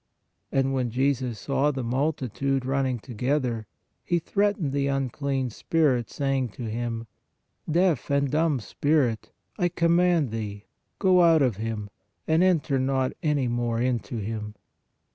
And 0.51 0.73
when 0.73 0.89
Jesus 0.89 1.37
saw 1.37 1.69
the 1.69 1.83
multitude 1.83 2.65
running 2.65 2.97
together, 2.97 3.67
He 4.03 4.17
threatened 4.17 4.71
the 4.71 4.87
unclean 4.87 5.51
spirit, 5.51 6.09
saying 6.09 6.49
to 6.57 6.63
him: 6.63 7.05
Deaf 7.69 8.09
and 8.09 8.31
dumb 8.31 8.59
spirit, 8.61 9.29
I 9.59 9.69
command 9.69 10.31
thee, 10.31 10.65
go 10.97 11.21
out 11.21 11.43
of 11.43 11.57
him; 11.57 11.91
and 12.27 12.41
enter 12.41 12.79
not 12.79 13.11
any 13.21 13.47
more 13.47 13.79
into 13.79 14.17
him. 14.17 14.55